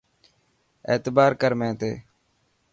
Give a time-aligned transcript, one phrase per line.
[0.91, 1.91] اعتبار ڪر مين تي.